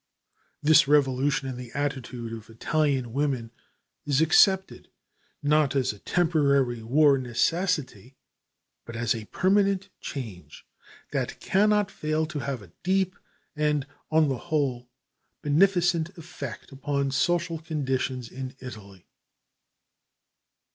[0.63, 3.51] This revolution in the attitude of Italian women
[4.03, 4.89] is accepted,
[5.43, 8.15] not as a temporary war necessity,
[8.83, 10.65] but as a permanent change
[11.11, 13.15] that cannot fail to have a deep
[13.55, 14.89] and, on the whole,
[15.43, 19.05] beneficent effect upon social conditions in Italy.